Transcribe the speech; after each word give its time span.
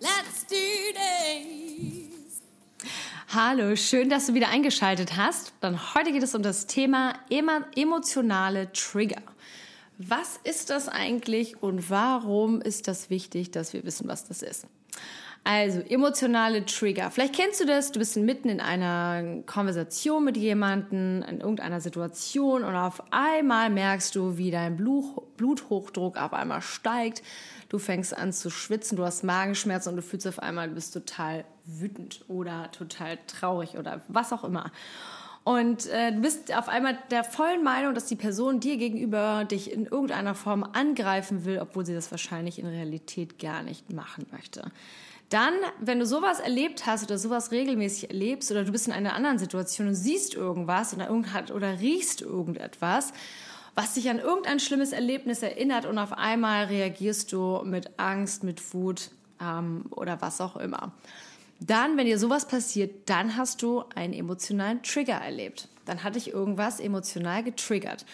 let's 0.00 0.44
do 0.46 0.56
this! 0.92 2.42
Hallo, 3.28 3.76
schön, 3.76 4.08
dass 4.08 4.26
du 4.26 4.34
wieder 4.34 4.48
eingeschaltet 4.48 5.16
hast. 5.16 5.52
Dann 5.60 5.94
heute 5.94 6.12
geht 6.12 6.22
es 6.22 6.34
um 6.34 6.42
das 6.42 6.66
Thema 6.66 7.14
emotionale 7.74 8.72
Trigger. 8.72 9.22
Was 9.98 10.38
ist 10.44 10.70
das 10.70 10.88
eigentlich 10.88 11.62
und 11.62 11.90
warum 11.90 12.60
ist 12.60 12.88
das 12.88 13.10
wichtig, 13.10 13.50
dass 13.50 13.72
wir 13.72 13.84
wissen, 13.84 14.08
was 14.08 14.24
das 14.24 14.42
ist? 14.42 14.66
Also, 15.50 15.80
emotionale 15.80 16.66
Trigger. 16.66 17.10
Vielleicht 17.10 17.34
kennst 17.34 17.58
du 17.58 17.64
das, 17.64 17.90
du 17.90 18.00
bist 18.00 18.18
mitten 18.18 18.50
in 18.50 18.60
einer 18.60 19.40
Konversation 19.46 20.22
mit 20.22 20.36
jemandem, 20.36 21.22
in 21.22 21.40
irgendeiner 21.40 21.80
Situation 21.80 22.64
und 22.64 22.76
auf 22.76 23.02
einmal 23.10 23.70
merkst 23.70 24.14
du, 24.14 24.36
wie 24.36 24.50
dein 24.50 24.76
Bluthochdruck 24.76 26.20
auf 26.20 26.34
einmal 26.34 26.60
steigt. 26.60 27.22
Du 27.70 27.78
fängst 27.78 28.14
an 28.14 28.34
zu 28.34 28.50
schwitzen, 28.50 28.96
du 28.96 29.04
hast 29.04 29.24
Magenschmerzen 29.24 29.88
und 29.88 29.96
du 29.96 30.02
fühlst 30.02 30.28
auf 30.28 30.38
einmal, 30.38 30.68
du 30.68 30.74
bist 30.74 30.92
total 30.92 31.46
wütend 31.64 32.26
oder 32.28 32.70
total 32.72 33.18
traurig 33.26 33.78
oder 33.78 34.02
was 34.08 34.34
auch 34.34 34.44
immer. 34.44 34.70
Und 35.44 35.86
äh, 35.86 36.12
du 36.12 36.20
bist 36.20 36.54
auf 36.54 36.68
einmal 36.68 36.98
der 37.10 37.24
vollen 37.24 37.64
Meinung, 37.64 37.94
dass 37.94 38.04
die 38.04 38.16
Person 38.16 38.60
dir 38.60 38.76
gegenüber 38.76 39.46
dich 39.46 39.72
in 39.72 39.86
irgendeiner 39.86 40.34
Form 40.34 40.62
angreifen 40.62 41.46
will, 41.46 41.58
obwohl 41.58 41.86
sie 41.86 41.94
das 41.94 42.10
wahrscheinlich 42.10 42.58
in 42.58 42.66
Realität 42.66 43.38
gar 43.38 43.62
nicht 43.62 43.90
machen 43.90 44.26
möchte. 44.30 44.70
Dann, 45.28 45.52
wenn 45.78 45.98
du 45.98 46.06
sowas 46.06 46.40
erlebt 46.40 46.86
hast 46.86 47.04
oder 47.04 47.18
sowas 47.18 47.50
regelmäßig 47.50 48.10
erlebst 48.10 48.50
oder 48.50 48.64
du 48.64 48.72
bist 48.72 48.86
in 48.86 48.94
einer 48.94 49.14
anderen 49.14 49.38
Situation 49.38 49.88
und 49.88 49.94
siehst 49.94 50.34
irgendwas 50.34 50.94
oder, 50.94 51.10
oder 51.54 51.80
riechst 51.80 52.22
irgendetwas, 52.22 53.12
was 53.74 53.94
dich 53.94 54.08
an 54.08 54.18
irgendein 54.18 54.58
schlimmes 54.58 54.92
Erlebnis 54.92 55.42
erinnert 55.42 55.84
und 55.84 55.98
auf 55.98 56.12
einmal 56.12 56.64
reagierst 56.64 57.32
du 57.32 57.62
mit 57.64 57.98
Angst, 57.98 58.42
mit 58.42 58.74
Wut 58.74 59.10
ähm, 59.40 59.84
oder 59.90 60.20
was 60.20 60.40
auch 60.40 60.56
immer. 60.56 60.92
Dann, 61.60 61.96
wenn 61.96 62.06
dir 62.06 62.18
sowas 62.18 62.46
passiert, 62.46 63.08
dann 63.10 63.36
hast 63.36 63.62
du 63.62 63.84
einen 63.94 64.14
emotionalen 64.14 64.82
Trigger 64.82 65.16
erlebt. 65.16 65.68
Dann 65.84 66.04
hat 66.04 66.14
dich 66.14 66.32
irgendwas 66.32 66.80
emotional 66.80 67.42
getriggert. 67.42 68.06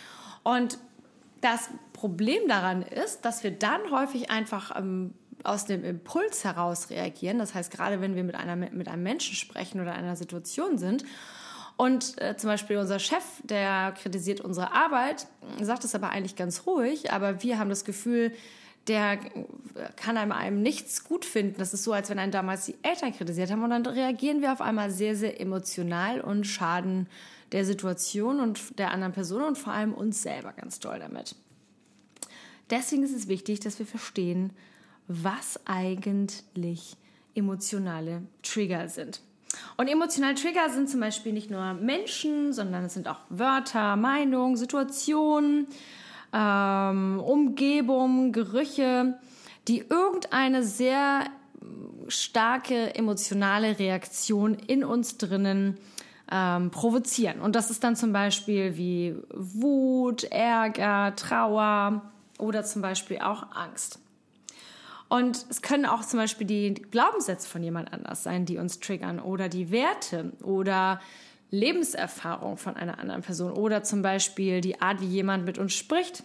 Und 0.43 0.79
das 1.41 1.69
Problem 1.93 2.49
daran 2.49 2.83
ist, 2.83 3.23
dass 3.27 3.45
wir 3.45 3.51
dann 3.51 3.91
häufig 3.91 4.31
einfach 4.31 4.79
ähm, 4.79 5.13
aus 5.45 5.67
dem 5.67 5.85
Impuls 5.85 6.45
heraus 6.45 6.91
reagieren. 6.91 7.39
Das 7.39 7.55
heißt, 7.55 7.71
gerade 7.71 8.01
wenn 8.01 8.17
wir 8.17 8.25
mit, 8.25 8.35
einer, 8.35 8.57
mit 8.57 8.89
einem 8.89 9.03
Menschen 9.03 9.37
sprechen 9.37 9.81
oder 9.81 9.93
einer 9.93 10.17
Situation 10.17 10.79
sind 10.79 11.05
und 11.77 12.21
äh, 12.21 12.37
zum 12.37 12.49
Beispiel 12.49 12.79
unser 12.79 12.99
Chef, 12.99 13.25
der 13.43 13.93
kritisiert 13.93 14.41
unsere 14.41 14.73
Arbeit, 14.73 15.27
sagt 15.61 15.85
es 15.85 15.95
aber 15.95 16.11
eigentlich 16.11 16.37
ganz 16.37 16.67
ruhig, 16.67 17.13
aber 17.13 17.43
wir 17.43 17.59
haben 17.59 17.69
das 17.69 17.85
Gefühl, 17.85 18.33
der 18.87 19.19
kann 19.97 20.17
einem, 20.17 20.33
einem 20.33 20.63
nichts 20.63 21.05
gut 21.05 21.25
finden. 21.25 21.57
Das 21.59 21.73
ist 21.73 21.85
so, 21.85 21.93
als 21.93 22.11
wenn 22.11 22.19
einen 22.19 22.33
damals 22.33 22.67
die 22.67 22.77
Eltern 22.83 23.15
kritisiert 23.15 23.51
haben 23.51 23.63
und 23.63 23.71
dann 23.71 23.87
reagieren 23.87 24.43
wir 24.43 24.53
auf 24.53 24.61
einmal 24.61 24.91
sehr, 24.91 25.17
sehr 25.17 25.41
emotional 25.41 26.21
und 26.21 26.45
schaden 26.45 27.09
der 27.53 27.65
Situation 27.65 28.41
und 28.41 28.79
der 28.79 28.91
anderen 28.91 29.13
Person 29.13 29.43
und 29.43 29.57
vor 29.57 29.73
allem 29.73 29.95
uns 29.95 30.23
selber 30.23 30.53
ganz 30.53 30.81
doll 30.81 30.99
damit. 30.99 31.37
Deswegen 32.71 33.03
ist 33.03 33.15
es 33.15 33.29
wichtig, 33.29 33.61
dass 33.61 33.79
wir 33.79 33.87
verstehen, 33.87 34.53
was 35.09 35.61
eigentlich 35.67 36.97
emotionale 37.35 38.23
Trigger 38.43 38.89
sind. 38.89 39.21
Und 39.77 39.89
emotionale 39.89 40.35
Trigger 40.35 40.69
sind 40.71 40.89
zum 40.89 41.01
Beispiel 41.01 41.33
nicht 41.33 41.51
nur 41.51 41.75
Menschen, 41.75 42.53
sondern 42.53 42.85
es 42.85 42.95
sind 42.95 43.09
auch 43.09 43.21
Wörter, 43.29 43.97
Meinungen, 43.97 44.57
Situationen, 44.57 45.67
ähm, 46.33 47.21
Umgebung, 47.21 48.33
Gerüche, 48.33 49.19
die 49.69 49.79
irgendeine 49.79 50.63
sehr 50.63 51.25
starke 52.09 52.95
emotionale 52.95 53.79
Reaktion 53.79 54.55
in 54.55 54.85
uns 54.85 55.17
drinnen 55.17 55.79
ähm, 56.31 56.71
provozieren. 56.71 57.41
Und 57.41 57.55
das 57.57 57.71
ist 57.71 57.85
dann 57.85 57.97
zum 57.97 58.13
Beispiel 58.13 58.77
wie 58.77 59.15
Wut, 59.33 60.25
Ärger, 60.25 61.15
Trauer 61.17 62.03
oder 62.39 62.65
zum 62.65 62.83
Beispiel 62.83 63.19
auch 63.19 63.55
Angst. 63.55 63.99
Und 65.15 65.47
es 65.49 65.63
können 65.63 65.87
auch 65.87 66.05
zum 66.05 66.19
Beispiel 66.19 66.45
die 66.45 66.75
Glaubenssätze 66.75 67.49
von 67.49 67.63
jemand 67.63 67.93
anders 67.93 68.25
sein, 68.25 68.47
die 68.47 68.59
uns 68.59 68.81
triggern 68.81 69.21
oder 69.21 69.49
die 69.49 69.71
Werte 69.71 70.33
oder 70.43 71.01
Lebenserfahrung 71.53 72.57
von 72.57 72.75
einer 72.75 72.99
anderen 72.99 73.23
Person 73.23 73.53
oder 73.53 73.85
zum 73.85 74.03
Beispiel 74.03 74.61
die 74.61 74.81
Art, 74.81 75.01
wie 75.01 75.07
jemand 75.07 75.45
mit 75.45 75.57
uns 75.57 75.73
spricht. 75.73 76.25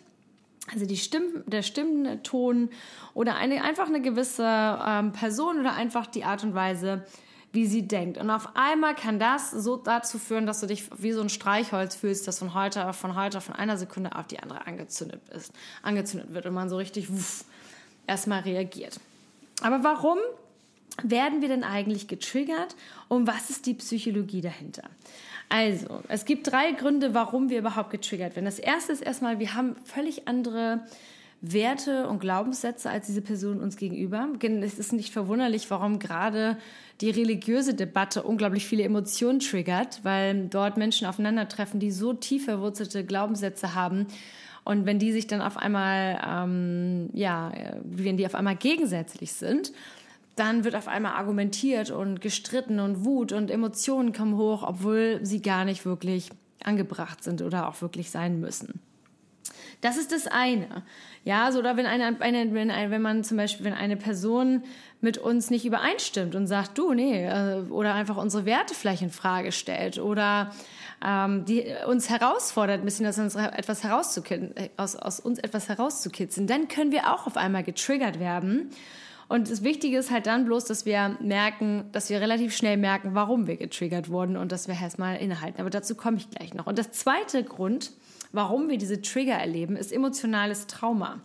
Also 0.74 0.88
die 0.88 0.98
Stimm, 0.98 1.44
der 1.46 1.62
Stimmton 1.62 2.72
oder 3.14 3.36
eine, 3.36 3.64
einfach 3.64 3.86
eine 3.86 4.02
gewisse 4.02 4.44
ähm, 4.44 5.12
Person 5.12 5.60
oder 5.60 5.74
einfach 5.74 6.08
die 6.08 6.24
Art 6.24 6.44
und 6.44 6.56
Weise, 6.56 7.06
wie 7.52 7.68
sie 7.68 7.88
denkt. 7.88 8.18
Und 8.18 8.32
auf 8.32 8.56
einmal 8.56 8.96
kann 8.96 9.20
das 9.20 9.52
so 9.52 9.78
dazu 9.78 10.18
führen, 10.18 10.48
dass 10.48 10.62
du 10.62 10.66
dich 10.66 10.90
wie 10.98 11.12
so 11.12 11.22
ein 11.22 11.30
Streichholz 11.30 11.94
fühlst, 11.94 12.28
das 12.28 12.40
von 12.40 12.56
heute, 12.56 12.92
von 12.94 13.16
heute, 13.16 13.40
von 13.40 13.54
einer 13.54 13.78
Sekunde 13.78 14.16
auf 14.16 14.26
die 14.26 14.40
andere 14.40 14.66
angezündet 14.66 15.22
ist, 15.30 15.54
angezündet 15.84 16.34
wird 16.34 16.48
und 16.48 16.56
man 16.56 16.70
so 16.70 16.78
richtig 16.78 17.12
wuff, 17.12 17.46
erstmal 18.10 18.42
reagiert. 18.42 19.00
Aber 19.62 19.84
warum 19.84 20.18
werden 21.04 21.42
wir 21.42 21.48
denn 21.48 21.64
eigentlich 21.64 22.08
getriggert 22.08 22.76
und 23.08 23.28
was 23.28 23.50
ist 23.50 23.66
die 23.66 23.74
Psychologie 23.76 24.42
dahinter? 24.42 24.84
Also, 25.48 26.02
es 26.10 26.26
gibt 26.26 26.52
drei 26.52 26.72
Gründe, 26.74 27.14
warum 27.14 27.50
wir 27.50 27.60
überhaupt 27.60 27.90
getriggert 27.90 28.36
werden. 28.36 28.46
Das 28.46 28.60
erste 28.60 28.92
ist 28.92 29.02
erstmal, 29.02 29.40
wir 29.40 29.56
haben 29.56 29.76
völlig 29.84 30.28
andere 30.28 30.82
Werte 31.42 32.08
und 32.08 32.20
Glaubenssätze 32.20 32.90
als 32.90 33.08
diese 33.08 33.22
Person 33.22 33.62
uns 33.62 33.78
gegenüber. 33.78 34.28
Es 34.62 34.78
ist 34.78 34.94
nicht 34.94 35.12
verwunderlich, 35.12 35.72
warum 35.72 35.98
gerade 35.98 36.58
die 37.02 37.10
religiöse 37.10 37.74
Debatte 37.74 38.24
unglaublich 38.24 38.68
viele 38.68 38.84
Emotionen 38.84 39.40
triggert, 39.40 40.02
weil 40.04 40.48
dort 40.48 40.78
Menschen 40.78 41.08
aufeinandertreffen, 41.08 41.80
die 41.80 41.92
so 41.92 42.14
tief 42.14 42.46
verwurzelte 42.46 43.06
Glaubenssätze 43.06 43.74
haben, 43.74 44.08
und 44.70 44.86
wenn 44.86 45.00
die 45.00 45.12
sich 45.12 45.26
dann 45.26 45.42
auf 45.42 45.58
einmal, 45.58 46.22
ähm, 46.24 47.10
ja, 47.14 47.52
wenn 47.84 48.18
die 48.18 48.26
auf 48.28 48.36
einmal 48.36 48.56
gegensätzlich 48.56 49.34
sind, 49.34 49.74
dann 50.36 50.64
wird 50.64 50.76
auf 50.76 50.88
einmal 50.88 51.14
argumentiert 51.14 51.90
und 51.90 52.22
gestritten 52.22 52.80
und 52.80 53.04
Wut 53.04 53.32
und 53.32 53.50
Emotionen 53.50 54.14
kommen 54.14 54.38
hoch, 54.38 54.62
obwohl 54.62 55.22
sie 55.24 55.42
gar 55.42 55.66
nicht 55.66 55.86
wirklich 55.86 56.30
angebracht 56.64 57.24
sind 57.24 57.42
oder 57.42 57.68
auch 57.68 57.82
wirklich 57.82 58.12
sein 58.12 58.40
müssen. 58.40 58.80
Das 59.82 59.98
ist 59.98 60.12
das 60.12 60.28
eine. 60.28 60.84
Ja, 61.24 61.52
so 61.52 61.60
oder 61.60 61.78
wenn 61.78 61.86
eine, 61.86 62.20
eine 62.20 62.54
wenn, 62.54 62.70
eine, 62.70 62.92
wenn 62.92 63.02
man 63.02 63.24
zum 63.24 63.38
Beispiel, 63.38 63.66
wenn 63.66 63.74
eine 63.74 63.96
Person 63.96 64.64
mit 65.02 65.18
uns 65.18 65.50
nicht 65.50 65.66
übereinstimmt 65.66 66.36
und 66.36 66.48
sagt, 66.48 66.78
du, 66.78 66.94
nee, 66.94 67.26
äh, 67.26 67.62
oder 67.70 67.94
einfach 67.94 68.18
unsere 68.18 68.46
Werte 68.46 68.74
vielleicht 68.74 69.02
in 69.02 69.10
Frage 69.10 69.52
stellt 69.52 70.00
oder 70.00 70.52
ähm, 71.06 71.46
die 71.46 71.66
uns 71.88 72.10
herausfordert, 72.10 72.82
ein 72.82 72.86
bisschen 72.86 73.08
aus 73.08 73.18
uns 73.18 73.36
etwas 73.36 73.84
herauszukitzeln, 73.84 74.54
aus, 74.76 74.96
aus 74.96 75.20
uns 75.22 75.40
etwas 75.40 75.70
herauszukitzeln, 75.70 76.48
dann 76.48 76.68
können 76.68 76.92
wir 76.92 77.14
auch 77.14 77.26
auf 77.28 77.38
einmal 77.38 77.64
getriggert 77.64 78.20
werden. 78.20 78.72
Und 79.30 79.52
das 79.52 79.64
Wichtige 79.64 79.98
ist 79.98 80.10
halt 80.10 80.26
dann 80.26 80.46
bloß, 80.46 80.66
dass 80.66 80.86
wir 80.86 81.16
merken, 81.22 81.86
dass 81.92 82.10
wir 82.10 82.20
relativ 82.20 82.56
schnell 82.56 82.78
merken, 82.78 83.12
warum 83.14 83.46
wir 83.46 83.58
getriggert 83.58 84.10
wurden 84.10 84.36
und 84.36 84.52
dass 84.52 84.68
wir 84.68 84.76
erstmal 84.76 85.18
innehalten. 85.18 85.62
Aber 85.62 85.70
dazu 85.70 85.96
komme 85.96 86.18
ich 86.18 86.30
gleich 86.32 86.56
noch. 86.56 86.66
Und 86.66 86.80
das 86.80 86.92
zweite 86.92 87.44
Grund, 87.44 87.92
warum 88.32 88.70
wir 88.70 88.78
diese 88.78 89.02
Trigger 89.02 89.34
erleben, 89.34 89.76
ist 89.76 89.92
emotionales 89.92 90.68
Trauma. 90.68 91.22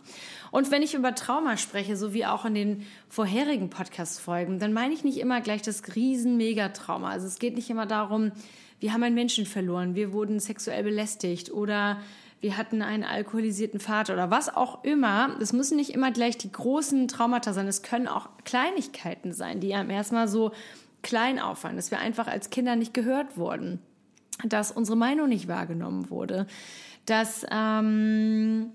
Und 0.51 0.71
wenn 0.71 0.81
ich 0.81 0.93
über 0.93 1.13
Trauma 1.15 1.57
spreche, 1.57 1.97
so 1.97 2.13
wie 2.13 2.25
auch 2.25 2.45
in 2.45 2.53
den 2.55 2.85
vorherigen 3.09 3.69
Podcast-Folgen, 3.69 4.59
dann 4.59 4.73
meine 4.73 4.93
ich 4.93 5.03
nicht 5.03 5.19
immer 5.19 5.41
gleich 5.41 5.61
das 5.61 5.95
riesen 5.95 6.37
Megatrauma. 6.37 7.09
Also 7.09 7.27
es 7.27 7.39
geht 7.39 7.55
nicht 7.55 7.69
immer 7.69 7.85
darum, 7.85 8.31
wir 8.79 8.93
haben 8.93 9.03
einen 9.03 9.15
Menschen 9.15 9.45
verloren, 9.45 9.95
wir 9.95 10.13
wurden 10.13 10.39
sexuell 10.39 10.83
belästigt 10.83 11.51
oder 11.51 11.99
wir 12.41 12.57
hatten 12.57 12.81
einen 12.81 13.03
alkoholisierten 13.03 13.79
Vater 13.79 14.13
oder 14.13 14.29
was 14.29 14.53
auch 14.53 14.83
immer. 14.83 15.35
Das 15.39 15.53
müssen 15.53 15.77
nicht 15.77 15.91
immer 15.91 16.11
gleich 16.11 16.37
die 16.37 16.51
großen 16.51 17.07
Traumata 17.07 17.53
sein. 17.53 17.67
Es 17.67 17.81
können 17.81 18.07
auch 18.07 18.29
Kleinigkeiten 18.43 19.33
sein, 19.33 19.59
die 19.59 19.73
einem 19.73 19.89
erstmal 19.89 20.27
so 20.27 20.51
klein 21.01 21.39
auffallen, 21.39 21.75
dass 21.75 21.91
wir 21.91 21.99
einfach 21.99 22.27
als 22.27 22.49
Kinder 22.49 22.75
nicht 22.75 22.93
gehört 22.93 23.37
wurden, 23.37 23.79
dass 24.43 24.71
unsere 24.71 24.97
Meinung 24.97 25.29
nicht 25.29 25.47
wahrgenommen 25.47 26.09
wurde, 26.09 26.47
dass 27.05 27.45
ähm, 27.51 28.71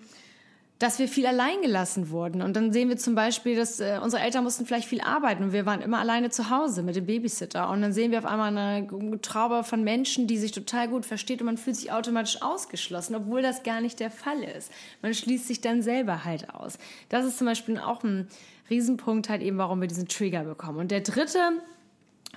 dass 0.80 0.98
wir 0.98 1.08
viel 1.08 1.26
allein 1.26 1.60
gelassen 1.60 2.08
wurden. 2.08 2.40
Und 2.40 2.56
dann 2.56 2.72
sehen 2.72 2.88
wir 2.88 2.96
zum 2.96 3.14
Beispiel, 3.14 3.54
dass 3.54 3.80
äh, 3.80 4.00
unsere 4.02 4.22
Eltern 4.22 4.44
mussten 4.44 4.64
vielleicht 4.64 4.88
viel 4.88 5.02
arbeiten 5.02 5.44
und 5.44 5.52
wir 5.52 5.66
waren 5.66 5.82
immer 5.82 5.98
alleine 5.98 6.30
zu 6.30 6.48
Hause 6.48 6.82
mit 6.82 6.96
dem 6.96 7.04
Babysitter. 7.04 7.68
Und 7.68 7.82
dann 7.82 7.92
sehen 7.92 8.12
wir 8.12 8.18
auf 8.18 8.24
einmal 8.24 8.56
eine 8.56 9.20
Traube 9.20 9.62
von 9.62 9.84
Menschen, 9.84 10.26
die 10.26 10.38
sich 10.38 10.52
total 10.52 10.88
gut 10.88 11.04
versteht 11.04 11.42
und 11.42 11.46
man 11.46 11.58
fühlt 11.58 11.76
sich 11.76 11.92
automatisch 11.92 12.40
ausgeschlossen, 12.40 13.14
obwohl 13.14 13.42
das 13.42 13.62
gar 13.62 13.82
nicht 13.82 14.00
der 14.00 14.10
Fall 14.10 14.42
ist. 14.42 14.72
Man 15.02 15.12
schließt 15.12 15.48
sich 15.48 15.60
dann 15.60 15.82
selber 15.82 16.24
halt 16.24 16.48
aus. 16.48 16.78
Das 17.10 17.26
ist 17.26 17.36
zum 17.36 17.46
Beispiel 17.46 17.76
auch 17.76 18.02
ein 18.02 18.28
Riesenpunkt 18.70 19.28
halt 19.28 19.42
eben, 19.42 19.58
warum 19.58 19.82
wir 19.82 19.88
diesen 19.88 20.08
Trigger 20.08 20.44
bekommen. 20.44 20.78
Und 20.78 20.90
der 20.90 21.02
dritte 21.02 21.40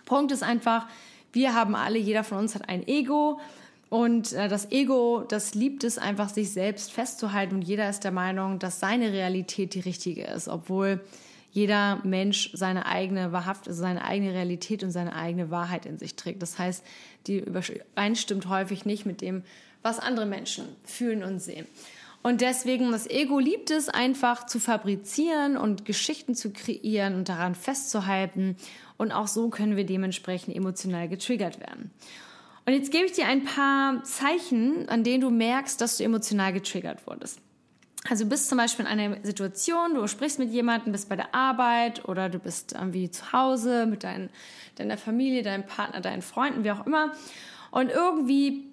Punkt 0.03 0.33
ist 0.33 0.43
einfach, 0.43 0.87
wir 1.31 1.53
haben 1.53 1.75
alle, 1.75 1.97
jeder 1.97 2.25
von 2.25 2.39
uns 2.39 2.55
hat 2.55 2.67
ein 2.67 2.85
Ego 2.85 3.39
und 3.93 4.33
äh, 4.33 4.47
das 4.47 4.71
Ego, 4.71 5.23
das 5.29 5.53
liebt 5.53 5.83
es 5.83 5.99
einfach, 5.99 6.27
sich 6.27 6.51
selbst 6.51 6.91
festzuhalten. 6.91 7.57
Und 7.57 7.61
jeder 7.61 7.87
ist 7.87 8.03
der 8.03 8.09
Meinung, 8.11 8.57
dass 8.57 8.79
seine 8.79 9.11
Realität 9.11 9.75
die 9.75 9.81
richtige 9.81 10.23
ist, 10.23 10.47
obwohl 10.47 10.99
jeder 11.51 12.01
Mensch 12.03 12.49
seine 12.55 12.87
eigene 12.87 13.31
wahrhaft, 13.33 13.67
also 13.67 13.81
seine 13.81 14.03
eigene 14.03 14.33
Realität 14.33 14.83
und 14.83 14.89
seine 14.89 15.15
eigene 15.15 15.51
Wahrheit 15.51 15.85
in 15.85 15.99
sich 15.99 16.15
trägt. 16.15 16.41
Das 16.41 16.57
heißt, 16.57 16.83
die 17.27 17.41
übereinstimmt 17.41 18.49
häufig 18.49 18.83
nicht 18.83 19.05
mit 19.05 19.21
dem, 19.21 19.43
was 19.83 19.99
andere 19.99 20.25
Menschen 20.25 20.65
fühlen 20.83 21.23
und 21.23 21.37
sehen. 21.37 21.67
Und 22.23 22.41
deswegen, 22.41 22.91
das 22.91 23.07
Ego 23.07 23.37
liebt 23.37 23.69
es 23.69 23.89
einfach 23.89 24.47
zu 24.47 24.59
fabrizieren 24.59 25.55
und 25.55 25.85
Geschichten 25.85 26.33
zu 26.33 26.49
kreieren 26.49 27.13
und 27.13 27.29
daran 27.29 27.53
festzuhalten. 27.53 28.57
Und 28.97 29.11
auch 29.11 29.27
so 29.27 29.49
können 29.49 29.75
wir 29.75 29.85
dementsprechend 29.85 30.55
emotional 30.55 31.07
getriggert 31.07 31.59
werden. 31.59 31.91
Und 32.65 32.73
jetzt 32.73 32.91
gebe 32.91 33.05
ich 33.05 33.11
dir 33.11 33.27
ein 33.27 33.43
paar 33.43 34.03
Zeichen, 34.03 34.87
an 34.87 35.03
denen 35.03 35.21
du 35.21 35.29
merkst, 35.29 35.81
dass 35.81 35.97
du 35.97 36.03
emotional 36.03 36.53
getriggert 36.53 37.05
wurdest. 37.05 37.39
Also 38.09 38.25
du 38.25 38.29
bist 38.29 38.49
zum 38.49 38.57
Beispiel 38.57 38.85
in 38.85 38.91
einer 38.91 39.17
Situation, 39.23 39.93
du 39.95 40.07
sprichst 40.07 40.39
mit 40.39 40.49
jemandem, 40.49 40.91
bist 40.91 41.07
bei 41.07 41.15
der 41.15 41.33
Arbeit 41.33 42.07
oder 42.07 42.29
du 42.29 42.39
bist 42.39 42.73
irgendwie 42.73 43.09
zu 43.09 43.31
Hause 43.31 43.85
mit 43.85 44.03
dein, 44.03 44.29
deiner 44.75 44.97
Familie, 44.97 45.41
deinem 45.41 45.65
Partner, 45.65 46.01
deinen 46.01 46.21
Freunden, 46.21 46.63
wie 46.63 46.71
auch 46.71 46.85
immer. 46.85 47.13
Und 47.71 47.89
irgendwie 47.89 48.65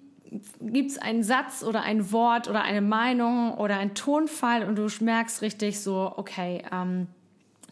gibt 0.61 0.91
es 0.91 0.97
einen 0.97 1.23
Satz 1.23 1.63
oder 1.63 1.81
ein 1.83 2.11
Wort 2.11 2.49
oder 2.49 2.61
eine 2.61 2.81
Meinung 2.81 3.53
oder 3.55 3.77
einen 3.77 3.95
Tonfall 3.95 4.63
und 4.63 4.75
du 4.75 4.87
merkst 5.03 5.41
richtig 5.41 5.79
so, 5.79 6.13
okay, 6.15 6.63
ähm, 6.71 7.07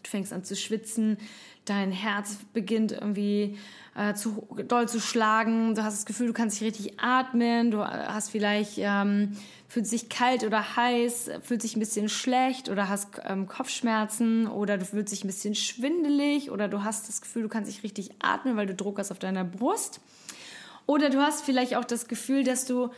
du 0.02 0.10
fängst 0.10 0.32
an 0.32 0.44
zu 0.44 0.56
schwitzen, 0.56 1.18
dein 1.64 1.92
Herz 1.92 2.38
beginnt 2.52 2.92
irgendwie 2.92 3.56
äh, 3.94 4.14
zu 4.14 4.46
doll 4.66 4.88
zu 4.88 5.00
schlagen, 5.00 5.74
du 5.74 5.82
hast 5.82 5.98
das 5.98 6.06
Gefühl, 6.06 6.28
du 6.28 6.32
kannst 6.32 6.60
nicht 6.60 6.66
richtig 6.66 7.00
atmen, 7.00 7.70
du 7.70 7.84
hast 7.84 8.30
vielleicht 8.30 8.74
ähm, 8.78 9.36
fühlt 9.68 9.86
sich 9.86 10.08
kalt 10.08 10.44
oder 10.44 10.76
heiß, 10.76 11.30
fühlt 11.42 11.62
sich 11.62 11.76
ein 11.76 11.80
bisschen 11.80 12.08
schlecht 12.08 12.68
oder 12.68 12.88
hast 12.88 13.08
ähm, 13.24 13.46
Kopfschmerzen 13.46 14.46
oder 14.46 14.78
du 14.78 14.84
fühlst 14.84 15.12
dich 15.12 15.24
ein 15.24 15.28
bisschen 15.28 15.54
schwindelig 15.54 16.50
oder 16.50 16.68
du 16.68 16.82
hast 16.82 17.08
das 17.08 17.20
Gefühl, 17.20 17.42
du 17.42 17.48
kannst 17.48 17.70
nicht 17.70 17.84
richtig 17.84 18.10
atmen, 18.20 18.56
weil 18.56 18.66
du 18.66 18.74
Druck 18.74 18.98
hast 18.98 19.12
auf 19.12 19.18
deiner 19.18 19.44
Brust. 19.44 20.00
Oder 20.86 21.08
du 21.08 21.18
hast 21.18 21.44
vielleicht 21.44 21.76
auch 21.76 21.84
das 21.84 22.08
Gefühl, 22.08 22.42
dass 22.42 22.66
du 22.66 22.90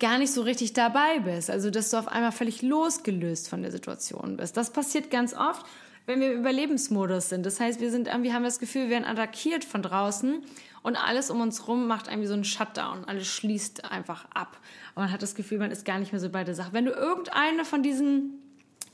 gar 0.00 0.18
nicht 0.18 0.32
so 0.32 0.42
richtig 0.42 0.72
dabei 0.72 1.20
bist, 1.20 1.48
also 1.48 1.70
dass 1.70 1.90
du 1.90 1.96
auf 1.96 2.08
einmal 2.08 2.32
völlig 2.32 2.60
losgelöst 2.60 3.48
von 3.48 3.62
der 3.62 3.70
Situation 3.70 4.36
bist. 4.36 4.56
Das 4.56 4.70
passiert 4.72 5.10
ganz 5.10 5.32
oft 5.32 5.64
wenn 6.06 6.20
wir 6.20 6.32
im 6.32 6.40
Überlebensmodus 6.40 7.28
sind. 7.28 7.44
Das 7.44 7.60
heißt, 7.60 7.80
wir 7.80 7.90
sind 7.90 8.06
irgendwie 8.06 8.32
haben 8.32 8.44
das 8.44 8.58
Gefühl, 8.58 8.84
wir 8.84 8.90
werden 8.90 9.04
attackiert 9.04 9.64
von 9.64 9.82
draußen 9.82 10.42
und 10.82 10.96
alles 10.96 11.30
um 11.30 11.40
uns 11.40 11.66
rum 11.66 11.88
macht 11.88 12.06
irgendwie 12.06 12.28
so 12.28 12.34
einen 12.34 12.44
Shutdown. 12.44 13.04
Alles 13.06 13.26
schließt 13.26 13.90
einfach 13.90 14.26
ab. 14.32 14.56
Und 14.94 15.02
man 15.02 15.12
hat 15.12 15.20
das 15.20 15.34
Gefühl, 15.34 15.58
man 15.58 15.72
ist 15.72 15.84
gar 15.84 15.98
nicht 15.98 16.12
mehr 16.12 16.20
so 16.20 16.30
bei 16.30 16.44
der 16.44 16.54
Sache. 16.54 16.72
Wenn 16.72 16.84
du 16.84 16.92
irgendeine 16.92 17.64
von 17.64 17.82
diesen 17.82 18.40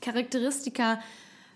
Charakteristika 0.01 0.99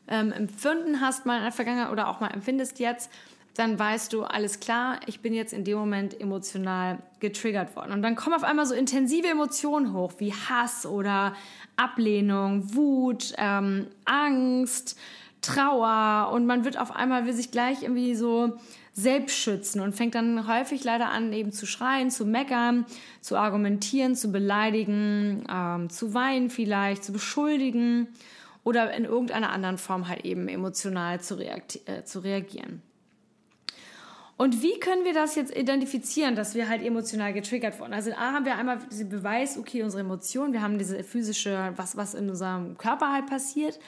ähm, 0.07 0.31
empfunden 0.31 1.01
hast, 1.01 1.25
mal 1.25 1.38
in 1.38 1.44
der 1.44 1.51
Vergangenheit 1.51 1.92
oder 1.92 2.07
auch 2.07 2.19
mal 2.19 2.27
empfindest 2.27 2.80
jetzt, 2.80 3.10
dann 3.56 3.80
weißt 3.80 4.13
du, 4.13 4.24
alles 4.24 4.60
klar, 4.60 5.00
ich 5.07 5.21
bin 5.21 5.33
jetzt 5.33 5.51
in 5.51 5.63
dem 5.63 5.80
Moment 5.80 6.19
emotional 6.21 7.00
getriggert 7.19 7.75
worden. 7.75 7.92
Und 7.92 8.03
dann 8.03 8.15
kommen 8.15 8.36
auf 8.36 8.44
einmal 8.44 8.68
so 8.68 8.75
intensive 8.75 9.27
Emotionen 9.27 9.94
hoch, 9.94 10.13
wie 10.19 10.31
Hass 10.31 10.86
oder 10.86 11.33
Ablehnung, 11.75 12.75
Wut, 12.75 13.33
ähm, 13.38 13.88
Angst, 14.06 14.98
Trauer 15.42 16.31
und 16.34 16.45
man 16.45 16.66
wird 16.66 16.80
auf 16.80 16.95
einmal, 16.95 17.25
will 17.25 17.34
sich 17.34 17.51
gleich 17.51 17.84
irgendwie 17.84 18.16
so 18.16 18.57
selbst 18.94 19.38
schützen 19.38 19.80
und 19.80 19.94
fängt 19.94 20.16
dann 20.16 20.48
häufig 20.48 20.84
leider 20.84 21.10
an, 21.10 21.31
eben 21.31 21.51
zu 21.51 21.68
schreien, 21.68 22.10
zu 22.10 22.25
meckern, 22.25 22.86
zu 23.22 23.38
argumentieren, 23.38 24.16
zu 24.16 24.31
beleidigen, 24.31 25.45
ähm, 25.50 25.89
zu 25.89 26.16
weinen 26.16 26.50
vielleicht, 26.50 27.04
zu 27.04 27.13
beschuldigen 27.13 28.07
oder 28.63 28.92
in 28.94 29.06
irgendeiner 29.06 29.51
anderen 29.51 29.78
Form 29.78 30.07
halt 30.07 30.25
eben 30.25 30.48
emotional 30.48 31.22
zu, 31.22 31.38
äh, 31.39 32.04
zu 32.04 32.19
reagieren. 32.19 32.81
Und 34.36 34.62
wie 34.62 34.80
können 34.80 35.04
wir 35.04 35.13
das 35.13 35.36
jetzt 35.36 35.56
identifizieren, 35.56 36.36
dass 36.36 36.54
wir 36.54 36.69
halt 36.69 36.84
emotional 36.84 37.34
getriggert 37.34 37.80
wurden? 37.80 37.94
Also 37.94 38.12
A 38.12 38.34
haben 38.34 38.45
wir 38.45 38.56
einmal 38.56 38.78
diesen 38.92 39.10
Beweis, 39.10 39.57
okay, 39.57 39.81
unsere 39.81 40.01
Emotionen, 40.01 40.54
wir 40.54 40.62
haben 40.62 40.78
diese 40.78 41.04
physische, 41.04 41.74
was, 41.75 41.98
was 41.98 42.13
in 42.13 42.30
unserem 42.30 42.78
Körper 42.78 43.12
halt 43.12 43.25
passiert. 43.25 43.80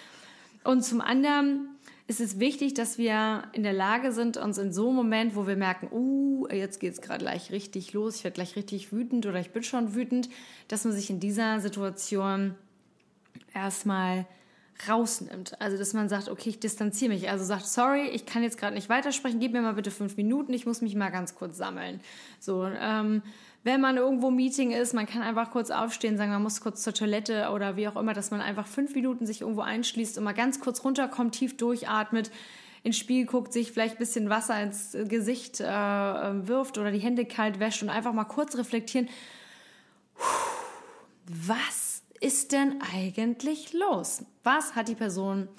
Und 0.70 0.84
zum 0.84 1.02
anderen 1.02 1.68
ist 2.06 2.22
es 2.22 2.38
wichtig, 2.38 2.76
dass 2.76 3.00
wir 3.00 3.42
in 3.54 3.64
der 3.64 3.74
Lage 3.74 4.12
sind, 4.12 4.38
uns 4.38 4.60
in 4.60 4.72
so 4.72 4.90
einem 4.90 4.98
Moment, 4.98 5.36
wo 5.36 5.48
wir 5.48 5.56
merken, 5.56 5.90
uh, 5.92 6.48
jetzt 6.48 6.80
geht 6.80 6.94
es 6.94 7.02
gerade 7.02 7.24
gleich 7.26 7.52
richtig 7.52 7.92
los, 7.94 8.18
ich 8.18 8.24
werde 8.24 8.36
gleich 8.36 8.56
richtig 8.56 8.94
wütend 8.94 9.26
oder 9.26 9.40
ich 9.40 9.50
bin 9.50 9.64
schon 9.64 9.96
wütend, 9.96 10.30
dass 10.68 10.86
man 10.86 10.94
sich 10.94 11.10
in 11.10 11.20
dieser 11.20 11.60
Situation 11.60 12.54
erstmal 13.52 14.28
rausnimmt. 14.88 15.60
Also, 15.60 15.76
dass 15.76 15.94
man 15.94 16.08
sagt, 16.08 16.30
okay, 16.30 16.50
ich 16.50 16.60
distanziere 16.60 17.14
mich. 17.14 17.32
Also 17.32 17.46
sagt, 17.46 17.66
sorry, 17.66 18.08
ich 18.10 18.28
kann 18.28 18.44
jetzt 18.44 18.60
gerade 18.60 18.76
nicht 18.76 18.90
weitersprechen, 18.90 19.40
gib 19.40 19.54
mir 19.54 19.64
mal 19.64 19.74
bitte 19.74 19.90
fünf 19.90 20.18
Minuten, 20.18 20.54
ich 20.54 20.68
muss 20.68 20.82
mich 20.82 20.94
mal 20.94 21.10
ganz 21.10 21.34
kurz 21.34 21.58
sammeln. 21.58 22.00
So, 22.40 22.66
ähm, 22.66 23.24
wenn 23.64 23.82
man 23.82 23.98
irgendwo 23.98 24.32
Meeting 24.32 24.72
ist, 24.72 24.94
man 24.94 25.06
kann 25.06 25.22
einfach 25.22 25.52
kurz 25.52 25.70
aufstehen, 25.70 26.18
sagen, 26.18 26.32
man 26.32 26.44
muss 26.44 26.62
kurz 26.62 26.82
zur 26.82 26.94
Toilette 26.94 27.50
oder 27.50 27.76
wie 27.76 27.88
auch 27.88 27.98
immer, 27.98 28.14
dass 28.14 28.32
man 28.32 28.42
einfach 28.42 28.68
fünf 28.68 28.96
Minuten 28.96 29.26
sich 29.26 29.42
irgendwo 29.42 29.62
einschließt 29.62 30.18
und 30.18 30.24
mal 30.24 30.34
ganz 30.34 30.62
kurz 30.62 30.84
runterkommt, 30.84 31.36
tief 31.36 31.58
durchatmet, 31.58 32.32
ins 32.84 32.98
Spiel 32.98 33.26
guckt, 33.26 33.52
sich 33.52 33.72
vielleicht 33.74 33.96
ein 33.96 34.00
bisschen 34.00 34.30
Wasser 34.30 34.62
ins 34.62 34.96
Gesicht 35.06 35.60
äh, 35.60 35.66
wirft 35.66 36.78
oder 36.78 36.92
die 36.92 37.00
Hände 37.00 37.26
kalt 37.26 37.60
wäscht 37.60 37.84
und 37.84 37.90
einfach 37.90 38.14
mal 38.14 38.24
kurz 38.24 38.58
reflektieren. 38.58 39.10
Was 41.26 42.02
ist 42.22 42.54
denn 42.54 42.82
eigentlich 42.96 43.74
los? 43.74 44.24
Was 44.44 44.76
hat 44.76 44.88
die 44.88 44.96
Person 44.96 45.50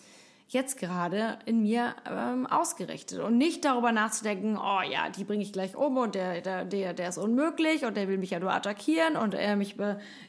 jetzt 0.53 0.79
gerade 0.79 1.39
in 1.47 1.63
mir 1.63 1.95
ähm, 2.11 2.45
ausgerichtet. 2.45 3.21
Und 3.21 3.39
nicht 3.39 3.65
darüber 3.65 3.93
nachzudenken, 3.93 4.59
oh 4.59 4.81
ja, 4.83 5.09
die 5.09 5.23
bringe 5.23 5.45
ich 5.45 5.53
gleich 5.53 5.77
um 5.77 5.97
und 5.97 6.17
der, 6.17 6.41
der, 6.41 6.65
der, 6.65 6.93
der 6.93 7.09
ist 7.09 7.19
unmöglich 7.19 7.85
und 7.85 7.97
der 7.97 8.09
will 8.09 8.19
mich 8.19 8.31
ja 8.31 8.41
nur 8.41 8.53
attackieren 8.53 9.17
und 9.17 9.35
er 9.35 9.55
mich 9.55 9.77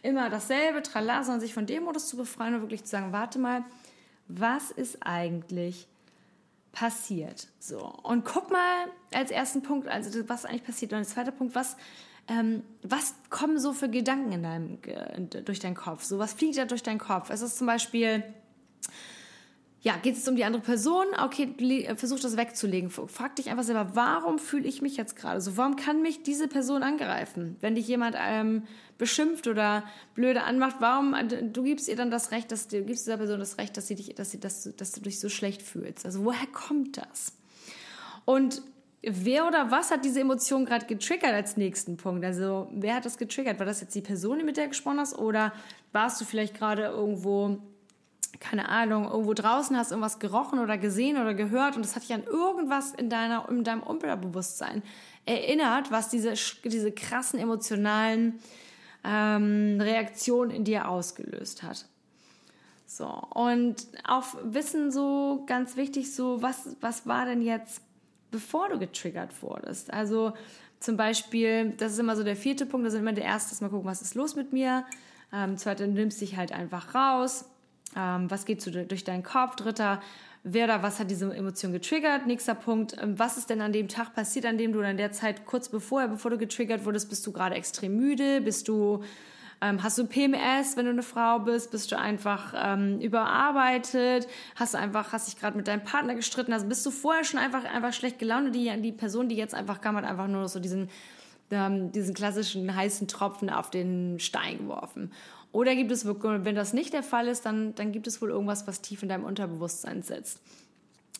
immer 0.04 0.30
dasselbe, 0.30 0.84
tralala, 0.84 1.24
sondern 1.24 1.42
sich 1.42 1.56
von 1.56 1.66
dem 1.66 1.86
Modus 1.86 2.08
zu 2.08 2.18
befreien 2.18 2.54
und 2.54 2.62
wirklich 2.62 2.84
zu 2.84 2.92
sagen, 2.92 3.12
warte 3.12 3.40
mal, 3.40 3.66
was 4.28 4.70
ist 4.70 5.00
eigentlich 5.02 5.88
passiert? 6.72 7.48
So. 7.60 7.84
Und 8.04 8.24
guck 8.24 8.52
mal 8.52 8.90
als 9.12 9.32
ersten 9.32 9.64
Punkt, 9.64 9.88
also 9.88 10.30
was 10.30 10.46
eigentlich 10.46 10.66
passiert. 10.66 10.94
Und 10.94 11.00
als 11.00 11.10
zweiter 11.10 11.32
Punkt, 11.32 11.56
was, 11.56 11.78
ähm, 12.28 12.62
was 12.84 13.16
kommen 13.32 13.58
so 13.58 13.74
für 13.74 13.90
Gedanken 13.90 14.34
in 14.34 14.44
deinem, 14.44 15.46
durch 15.46 15.60
deinen 15.60 15.76
Kopf? 15.76 16.04
So, 16.04 16.20
was 16.20 16.34
fliegt 16.34 16.60
da 16.60 16.66
durch 16.66 16.84
deinen 16.84 17.00
Kopf? 17.00 17.32
Es 17.32 17.42
ist 17.42 17.58
zum 17.58 17.66
Beispiel, 17.66 18.24
ja, 19.84 19.98
geht 19.98 20.16
es 20.16 20.28
um 20.28 20.36
die 20.36 20.44
andere 20.44 20.62
Person? 20.62 21.08
Okay, 21.20 21.56
äh, 21.60 21.96
versuch 21.96 22.20
das 22.20 22.38
wegzulegen. 22.38 22.92
Frag 22.92 23.36
dich 23.36 23.50
einfach 23.50 23.64
selber, 23.64 23.92
warum 23.96 24.38
fühle 24.38 24.68
ich 24.68 24.84
mich 24.84 24.96
jetzt 24.96 25.16
gerade 25.16 25.42
so? 25.42 25.58
Warum 25.58 25.76
kann 25.76 26.04
mich 26.04 26.22
diese 26.22 26.48
Person 26.48 26.84
angreifen? 26.84 27.58
Wenn 27.62 27.74
dich 27.74 27.88
jemand 27.88 28.16
ähm, 28.20 28.64
beschimpft 29.00 29.48
oder 29.48 29.84
blöde 30.14 30.44
anmacht, 30.44 30.76
warum, 30.80 31.16
äh, 31.16 31.26
du 31.26 31.64
gibst 31.64 31.88
ihr 31.88 31.96
dann 31.96 32.12
das 32.12 32.30
Recht, 32.30 32.52
dass 32.52 32.68
du 32.68 32.84
gibst 32.84 33.08
dieser 33.08 33.18
Person 33.18 33.40
das 33.40 33.58
Recht, 33.58 33.76
dass 33.76 33.88
sie 33.88 33.96
dich, 33.96 34.14
dass 34.14 34.30
sie, 34.30 34.40
dass, 34.40 34.64
du, 34.64 34.72
dass 34.72 34.92
du 34.92 35.02
dich 35.02 35.20
so 35.20 35.30
schlecht 35.30 35.64
fühlst. 35.64 36.06
Also 36.06 36.24
woher 36.26 36.48
kommt 36.54 36.98
das? 36.98 37.34
Und 38.26 38.62
wer 39.02 39.48
oder 39.48 39.72
was 39.72 39.90
hat 39.90 40.06
diese 40.06 40.20
Emotion 40.20 40.66
gerade 40.66 40.86
getriggert 40.86 41.34
als 41.34 41.58
nächsten 41.58 41.98
Punkt? 41.98 42.24
Also 42.24 42.70
wer 42.72 42.98
hat 42.98 43.06
das 43.06 43.18
getriggert? 43.18 43.58
War 43.58 43.66
das 43.66 43.82
jetzt 43.82 43.96
die 43.96 44.02
Person, 44.02 44.46
mit 44.46 44.58
der 44.58 44.66
du 44.66 44.70
gesprochen 44.70 45.00
hast? 45.00 45.18
Oder 45.18 45.54
warst 45.92 46.22
du 46.22 46.26
vielleicht 46.26 46.56
gerade 46.56 46.84
irgendwo 46.84 47.58
keine 48.40 48.70
Ahnung, 48.70 49.10
irgendwo 49.10 49.34
draußen 49.34 49.76
hast 49.78 49.92
irgendwas 49.92 50.20
gerochen 50.20 50.60
oder 50.60 50.78
gesehen 50.78 51.18
oder 51.18 51.34
gehört 51.34 51.76
und 51.76 51.84
das 51.84 51.96
hat 51.96 52.04
dich 52.04 52.14
an 52.14 52.24
irgendwas 52.24 52.92
in, 52.94 53.10
deiner, 53.10 53.48
in 53.50 53.64
deinem 53.64 53.84
Unterbewusstsein 53.84 54.84
erinnert, 55.26 55.92
was 55.92 56.10
diese, 56.10 56.34
diese 56.64 56.92
krassen 56.92 57.40
emotionalen 57.40 58.40
ähm, 59.04 59.78
Reaktionen 59.80 60.52
in 60.52 60.64
dir 60.64 60.88
ausgelöst 60.88 61.64
hat. 61.64 61.86
So, 62.86 63.08
und 63.08 63.88
auch 64.06 64.26
Wissen 64.44 64.92
so 64.92 65.44
ganz 65.48 65.78
wichtig, 65.78 66.14
so 66.14 66.42
was, 66.42 66.76
was 66.82 67.08
war 67.08 67.26
denn 67.26 67.42
jetzt, 67.42 67.82
bevor 68.32 68.70
du 68.70 68.80
getriggert 68.80 69.42
wurdest? 69.42 69.94
Also 69.94 70.34
zum 70.80 70.98
Beispiel, 70.98 71.72
das 71.78 71.94
ist 71.94 72.00
immer 72.00 72.16
so 72.16 72.24
der 72.24 72.36
vierte 72.36 72.66
Punkt, 72.66 72.86
das 72.86 72.94
ist 72.94 73.00
immer 73.00 73.14
der 73.14 73.24
erste, 73.24 73.64
mal 73.64 73.70
gucken, 73.70 73.88
was 73.90 74.02
ist 74.02 74.16
los 74.16 74.36
mit 74.36 74.52
mir. 74.52 74.86
Ähm, 75.32 75.56
du 75.56 75.88
nimmst 75.88 76.20
dich 76.20 76.36
halt 76.36 76.52
einfach 76.52 76.94
raus 76.94 77.46
ähm, 77.96 78.30
was 78.30 78.46
geht 78.46 78.62
so 78.62 78.72
durch 78.72 79.04
deinen 79.04 79.24
Kopf? 79.24 79.56
Dritter, 79.56 80.02
wer 80.44 80.66
oder 80.66 80.84
was 80.84 81.00
hat 81.00 81.12
diese 81.12 81.34
Emotion 81.34 81.72
getriggert? 81.72 82.28
Nächster 82.28 82.56
Punkt, 82.56 82.96
ähm, 83.02 83.18
was 83.20 83.38
ist 83.38 83.50
denn 83.50 83.62
an 83.62 83.74
dem 83.74 83.88
Tag 83.88 84.14
passiert, 84.14 84.46
an 84.46 84.58
dem 84.58 84.74
du 84.74 84.82
in 84.82 84.98
der 84.98 85.12
Zeit 85.12 85.46
kurz 85.46 85.70
bevor, 85.70 86.08
bevor 86.08 86.32
du 86.32 86.38
getriggert 86.38 86.86
wurdest, 86.86 87.10
bist 87.10 87.26
du 87.28 87.32
gerade 87.32 87.56
extrem 87.56 87.98
müde? 87.98 88.42
Bist 88.42 88.68
du 88.68 89.04
ähm, 89.64 89.84
hast 89.84 90.00
du 90.00 90.06
PMS, 90.08 90.76
wenn 90.76 90.86
du 90.86 90.92
eine 90.92 91.04
Frau 91.04 91.38
bist? 91.40 91.70
Bist 91.70 91.92
du 91.92 91.98
einfach 91.98 92.54
ähm, 92.58 93.00
überarbeitet? 93.00 94.28
Hast 94.56 94.74
du 94.74 94.80
einfach, 94.80 95.14
hast 95.14 95.28
dich 95.28 95.40
gerade 95.40 95.56
mit 95.56 95.68
deinem 95.68 95.84
Partner 95.84 96.16
gestritten? 96.16 96.52
Also 96.52 96.68
bist 96.68 96.84
du 96.84 96.90
vorher 96.90 97.24
schon 97.24 97.40
einfach, 97.40 97.64
einfach 97.64 97.94
schlecht 97.94 98.18
gelaunt? 98.18 98.56
Die, 98.56 98.76
die 98.82 98.92
Person, 98.92 99.30
die 99.30 99.36
jetzt 99.36 99.54
einfach 99.54 99.80
kam, 99.80 99.96
hat 99.96 100.04
einfach 100.04 100.28
nur 100.28 100.48
so 100.50 100.60
diesen, 100.60 100.90
ähm, 101.52 101.92
diesen 101.92 102.16
klassischen 102.16 102.76
heißen 102.76 103.08
Tropfen 103.08 103.52
auf 103.52 103.70
den 103.70 104.20
Stein 104.20 104.58
geworfen. 104.58 105.12
Oder 105.52 105.76
gibt 105.76 105.92
es 105.92 106.06
wirklich, 106.06 106.46
wenn 106.46 106.56
das 106.56 106.74
nicht 106.74 106.94
der 106.94 107.04
Fall 107.04 107.28
ist, 107.28 107.46
dann, 107.46 107.76
dann 107.76 107.92
gibt 107.92 108.08
es 108.08 108.22
wohl 108.22 108.30
irgendwas, 108.30 108.68
was 108.68 108.82
tief 108.82 109.04
in 109.04 109.10
deinem 109.10 109.26
Unterbewusstsein 109.26 110.02
sitzt. 110.02 110.40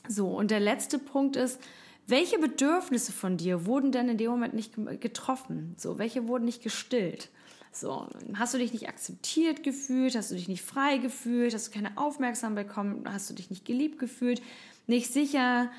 So, 0.08 0.28
und 0.28 0.52
der 0.52 0.60
letzte 0.60 1.00
Punkt 1.00 1.36
ist, 1.36 1.60
welche 2.08 2.40
Bedürfnisse 2.40 3.12
von 3.12 3.38
dir 3.38 3.66
wurden 3.66 3.92
denn 3.92 4.10
in 4.10 4.18
dem 4.18 4.32
Moment 4.32 4.54
nicht 4.54 4.74
getroffen? 5.00 5.76
So, 5.78 6.00
welche 6.00 6.28
wurden 6.28 6.46
nicht 6.46 6.64
gestillt? 6.64 7.30
So, 7.72 8.08
hast 8.34 8.54
du 8.54 8.58
dich 8.58 8.74
nicht 8.74 8.90
akzeptiert 8.90 9.64
gefühlt? 9.64 10.16
Hast 10.16 10.32
du 10.32 10.36
dich 10.36 10.48
nicht 10.48 10.64
frei 10.64 10.98
gefühlt? 10.98 11.54
Hast 11.54 11.68
du 11.68 11.72
keine 11.72 11.98
Aufmerksamkeit 11.98 12.68
bekommen? 12.68 13.04
Hast 13.08 13.30
du 13.30 13.34
dich 13.34 13.50
nicht 13.50 13.66
geliebt 13.66 14.00
gefühlt? 14.00 14.42
Nicht 14.88 15.12
sicher? 15.14 15.72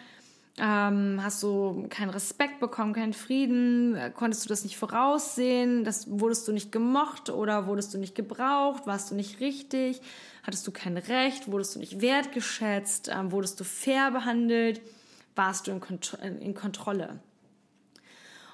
Ähm, 0.59 1.21
hast 1.23 1.43
du 1.43 1.87
keinen 1.89 2.11
Respekt 2.11 2.61
bekommen, 2.61 2.93
keinen 2.93 3.15
Frieden? 3.15 3.97
Konntest 4.15 4.45
du 4.45 4.49
das 4.49 4.65
nicht 4.65 4.77
voraussehen? 4.77 5.83
Das, 5.85 6.07
wurdest 6.11 6.47
du 6.47 6.53
nicht 6.53 6.71
gemocht 6.71 7.31
oder 7.31 7.67
wurdest 7.67 7.95
du 7.95 7.99
nicht 7.99 8.15
gebraucht? 8.15 8.87
Warst 8.87 9.11
du 9.11 9.15
nicht 9.15 9.41
richtig? 9.41 10.03
Hattest 10.43 10.67
du 10.67 10.71
kein 10.71 10.99
Recht? 10.99 11.51
Wurdest 11.51 11.75
du 11.75 11.79
nicht 11.79 12.03
wertgeschätzt? 12.03 13.11
Ähm, 13.13 13.33
wurdest 13.33 13.59
du 13.61 13.65
fair 13.65 14.11
behandelt? 14.11 14.83
Warst 15.35 15.67
du 15.67 15.71
in, 15.71 15.81
Kont 15.81 16.19
in 16.21 16.55
Kontrolle? 16.55 17.21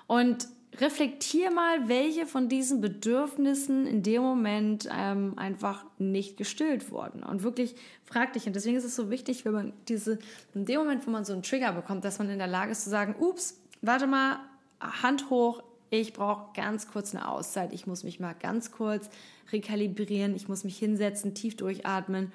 Und 0.06 0.48
reflektier 0.80 1.50
mal, 1.50 1.88
welche 1.88 2.26
von 2.26 2.48
diesen 2.48 2.80
Bedürfnissen 2.80 3.86
in 3.86 4.02
dem 4.02 4.22
Moment 4.22 4.88
ähm, 4.92 5.34
einfach 5.36 5.84
nicht 5.98 6.36
gestillt 6.36 6.90
wurden. 6.90 7.22
Und 7.22 7.42
wirklich 7.42 7.74
frag 8.04 8.32
dich. 8.32 8.46
Und 8.46 8.54
deswegen 8.54 8.76
ist 8.76 8.84
es 8.84 8.96
so 8.96 9.10
wichtig, 9.10 9.44
wenn 9.44 9.52
man 9.52 9.72
diese, 9.88 10.18
in 10.54 10.64
dem 10.64 10.80
Moment, 10.80 11.06
wo 11.06 11.10
man 11.10 11.24
so 11.24 11.32
einen 11.32 11.42
Trigger 11.42 11.72
bekommt, 11.72 12.04
dass 12.04 12.18
man 12.18 12.30
in 12.30 12.38
der 12.38 12.46
Lage 12.46 12.72
ist 12.72 12.84
zu 12.84 12.90
sagen, 12.90 13.16
ups, 13.18 13.60
warte 13.82 14.06
mal, 14.06 14.40
Hand 14.80 15.30
hoch, 15.30 15.62
ich 15.90 16.12
brauche 16.12 16.52
ganz 16.54 16.88
kurz 16.88 17.14
eine 17.14 17.28
Auszeit. 17.28 17.72
Ich 17.72 17.86
muss 17.86 18.04
mich 18.04 18.20
mal 18.20 18.34
ganz 18.34 18.72
kurz 18.72 19.08
rekalibrieren. 19.52 20.36
Ich 20.36 20.48
muss 20.48 20.64
mich 20.64 20.78
hinsetzen, 20.78 21.34
tief 21.34 21.56
durchatmen. 21.56 22.32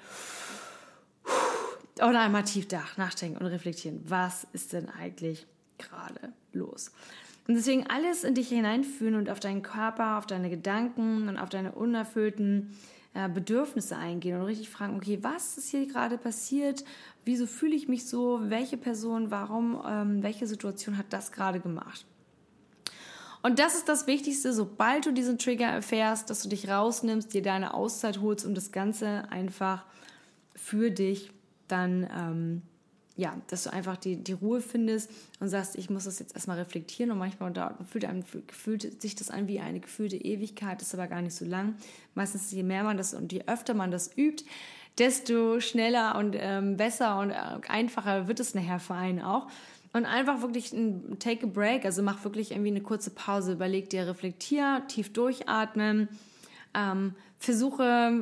Oder 1.96 2.20
einmal 2.20 2.44
tief 2.44 2.66
nachdenken 2.96 3.38
und 3.38 3.46
reflektieren. 3.46 4.02
Was 4.06 4.46
ist 4.52 4.72
denn 4.72 4.88
eigentlich 4.88 5.46
gerade 5.78 6.32
los? 6.52 6.90
Und 7.46 7.54
deswegen 7.54 7.86
alles 7.88 8.24
in 8.24 8.34
dich 8.34 8.48
hineinfühlen 8.48 9.16
und 9.16 9.28
auf 9.28 9.40
deinen 9.40 9.62
Körper, 9.62 10.18
auf 10.18 10.26
deine 10.26 10.48
Gedanken 10.48 11.28
und 11.28 11.36
auf 11.36 11.50
deine 11.50 11.72
unerfüllten 11.72 12.74
äh, 13.12 13.28
Bedürfnisse 13.28 13.96
eingehen 13.96 14.40
und 14.40 14.46
richtig 14.46 14.70
fragen, 14.70 14.96
okay, 14.96 15.18
was 15.22 15.58
ist 15.58 15.68
hier 15.68 15.86
gerade 15.86 16.16
passiert? 16.16 16.84
Wieso 17.24 17.46
fühle 17.46 17.76
ich 17.76 17.86
mich 17.86 18.06
so? 18.06 18.40
Welche 18.44 18.76
Person, 18.76 19.30
warum, 19.30 19.80
ähm, 19.86 20.22
welche 20.22 20.46
Situation 20.46 20.96
hat 20.96 21.06
das 21.10 21.32
gerade 21.32 21.60
gemacht? 21.60 22.06
Und 23.42 23.58
das 23.58 23.74
ist 23.74 23.90
das 23.90 24.06
Wichtigste, 24.06 24.54
sobald 24.54 25.04
du 25.04 25.12
diesen 25.12 25.38
Trigger 25.38 25.66
erfährst, 25.66 26.30
dass 26.30 26.42
du 26.42 26.48
dich 26.48 26.66
rausnimmst, 26.66 27.34
dir 27.34 27.42
deine 27.42 27.74
Auszeit 27.74 28.22
holst, 28.22 28.46
um 28.46 28.54
das 28.54 28.72
Ganze 28.72 29.30
einfach 29.30 29.84
für 30.56 30.90
dich 30.90 31.30
dann 31.68 32.08
ähm, 32.10 32.62
ja, 33.16 33.36
dass 33.48 33.64
du 33.64 33.72
einfach 33.72 33.96
die, 33.96 34.16
die 34.16 34.32
Ruhe 34.32 34.60
findest 34.60 35.10
und 35.38 35.48
sagst, 35.48 35.76
ich 35.76 35.88
muss 35.88 36.04
das 36.04 36.18
jetzt 36.18 36.34
erstmal 36.34 36.58
reflektieren 36.58 37.12
und 37.12 37.18
manchmal 37.18 37.52
dauert, 37.52 37.76
fühlt, 37.88 38.04
einem, 38.04 38.24
fühlt 38.50 39.00
sich 39.00 39.14
das 39.14 39.30
an 39.30 39.46
wie 39.46 39.60
eine 39.60 39.80
gefühlte 39.80 40.16
Ewigkeit, 40.16 40.82
ist 40.82 40.94
aber 40.94 41.06
gar 41.06 41.22
nicht 41.22 41.34
so 41.34 41.44
lang. 41.44 41.76
Meistens, 42.14 42.50
je 42.50 42.64
mehr 42.64 42.82
man 42.82 42.96
das 42.96 43.14
und 43.14 43.32
je 43.32 43.44
öfter 43.46 43.74
man 43.74 43.92
das 43.92 44.10
übt, 44.16 44.44
desto 44.98 45.60
schneller 45.60 46.16
und 46.16 46.36
ähm, 46.38 46.76
besser 46.76 47.18
und 47.20 47.30
äh, 47.30 47.36
einfacher 47.68 48.26
wird 48.26 48.40
es 48.40 48.54
nachher 48.54 48.80
für 48.80 48.94
einen 48.94 49.20
auch. 49.20 49.48
Und 49.92 50.06
einfach 50.06 50.42
wirklich 50.42 50.72
ein 50.72 51.20
Take 51.20 51.46
a 51.46 51.48
Break, 51.48 51.84
also 51.84 52.02
mach 52.02 52.24
wirklich 52.24 52.50
irgendwie 52.50 52.70
eine 52.70 52.80
kurze 52.80 53.10
Pause, 53.10 53.52
überleg 53.52 53.90
dir, 53.90 54.08
reflektier, 54.08 54.82
tief 54.88 55.12
durchatmen, 55.12 56.08
ähm, 56.74 57.14
versuche 57.38 58.12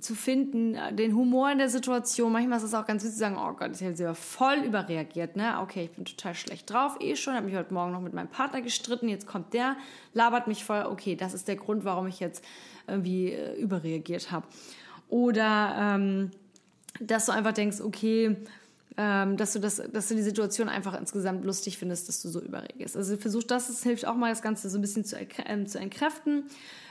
zu 0.00 0.14
finden, 0.14 0.76
den 0.96 1.14
Humor 1.14 1.50
in 1.50 1.58
der 1.58 1.68
Situation. 1.68 2.32
Manchmal 2.32 2.58
ist 2.58 2.64
es 2.64 2.74
auch 2.74 2.86
ganz 2.86 3.02
witzig 3.02 3.14
zu 3.14 3.20
sagen, 3.20 3.36
oh 3.38 3.52
Gott, 3.52 3.72
ich 3.74 3.82
habe 3.82 3.96
sie 3.96 4.14
voll 4.14 4.58
überreagiert. 4.64 5.36
Ne? 5.36 5.58
Okay, 5.60 5.84
ich 5.84 5.90
bin 5.90 6.04
total 6.04 6.34
schlecht 6.34 6.70
drauf, 6.70 6.96
eh 7.00 7.16
schon, 7.16 7.34
habe 7.34 7.46
mich 7.46 7.56
heute 7.56 7.74
Morgen 7.74 7.92
noch 7.92 8.00
mit 8.00 8.14
meinem 8.14 8.28
Partner 8.28 8.62
gestritten, 8.62 9.08
jetzt 9.08 9.26
kommt 9.26 9.52
der, 9.52 9.76
labert 10.14 10.46
mich 10.46 10.64
voll. 10.64 10.86
Okay, 10.86 11.14
das 11.14 11.34
ist 11.34 11.48
der 11.48 11.56
Grund, 11.56 11.84
warum 11.84 12.06
ich 12.06 12.20
jetzt 12.20 12.44
irgendwie 12.86 13.32
äh, 13.32 13.54
überreagiert 13.60 14.30
habe. 14.30 14.46
Oder 15.08 15.76
ähm, 15.78 16.30
dass 17.00 17.26
du 17.26 17.32
einfach 17.32 17.52
denkst, 17.52 17.80
okay, 17.80 18.36
ähm, 18.96 19.36
dass 19.36 19.52
du 19.52 19.58
das, 19.58 19.82
dass 19.92 20.08
du 20.08 20.14
die 20.14 20.22
Situation 20.22 20.68
einfach 20.68 20.98
insgesamt 20.98 21.44
lustig 21.44 21.76
findest, 21.76 22.08
dass 22.08 22.22
du 22.22 22.28
so 22.28 22.40
überreagierst. 22.40 22.96
Also 22.96 23.16
versuch 23.18 23.42
das, 23.42 23.68
es 23.68 23.82
hilft 23.82 24.06
auch 24.06 24.14
mal 24.14 24.30
das 24.30 24.40
Ganze 24.40 24.70
so 24.70 24.78
ein 24.78 24.80
bisschen 24.80 25.04
zu, 25.04 25.18
äh, 25.18 25.64
zu 25.66 25.78
entkräften. 25.78 26.44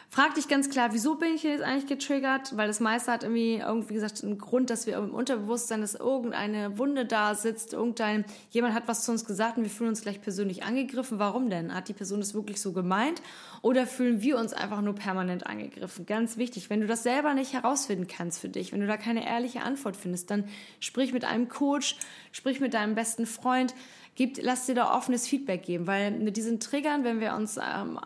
Frag 0.09 0.35
dich 0.35 0.47
ganz 0.47 0.69
klar, 0.69 0.93
wieso 0.93 1.15
bin 1.15 1.35
ich 1.35 1.43
jetzt 1.43 1.61
eigentlich 1.61 1.87
getriggert? 1.87 2.55
Weil 2.55 2.67
das 2.67 2.79
meiste 2.79 3.11
hat 3.11 3.23
irgendwie, 3.23 3.55
irgendwie 3.55 3.95
gesagt, 3.95 4.23
einen 4.23 4.37
Grund, 4.37 4.69
dass 4.69 4.87
wir 4.87 4.97
im 4.97 5.13
Unterbewusstsein, 5.13 5.81
dass 5.81 5.95
irgendeine 5.95 6.77
Wunde 6.77 7.05
da 7.05 7.35
sitzt, 7.35 7.73
irgendein, 7.73 8.23
jemand 8.49 8.75
hat 8.75 8.87
was 8.87 9.03
zu 9.03 9.11
uns 9.11 9.25
gesagt 9.25 9.57
und 9.57 9.63
wir 9.63 9.69
fühlen 9.69 9.89
uns 9.89 10.01
gleich 10.01 10.21
persönlich 10.21 10.63
angegriffen. 10.63 11.19
Warum 11.19 11.49
denn? 11.49 11.73
Hat 11.73 11.89
die 11.89 11.93
Person 11.93 12.19
das 12.19 12.33
wirklich 12.33 12.61
so 12.61 12.71
gemeint? 12.71 13.21
Oder 13.61 13.87
fühlen 13.87 14.21
wir 14.21 14.37
uns 14.37 14.53
einfach 14.53 14.81
nur 14.81 14.95
permanent 14.95 15.47
angegriffen? 15.47 16.05
Ganz 16.05 16.37
wichtig, 16.37 16.69
wenn 16.69 16.81
du 16.81 16.87
das 16.87 17.03
selber 17.03 17.33
nicht 17.33 17.53
herausfinden 17.53 18.07
kannst 18.07 18.39
für 18.39 18.49
dich, 18.49 18.71
wenn 18.71 18.79
du 18.79 18.87
da 18.87 18.95
keine 18.95 19.27
ehrliche 19.27 19.63
Antwort 19.63 19.97
findest, 19.97 20.31
dann 20.31 20.45
sprich 20.79 21.11
mit 21.11 21.25
einem 21.25 21.49
Coach, 21.49 21.97
sprich 22.31 22.61
mit 22.61 22.73
deinem 22.73 22.95
besten 22.95 23.25
Freund, 23.25 23.73
Gib, 24.15 24.41
lass 24.41 24.65
dir 24.65 24.75
da 24.75 24.95
offenes 24.95 25.27
Feedback 25.27 25.63
geben, 25.63 25.87
weil 25.87 26.11
mit 26.11 26.37
diesen 26.37 26.59
Triggern, 26.61 27.03
wenn 27.03 27.19
wir 27.19 27.35
uns 27.35 27.57
ähm, 27.57 27.99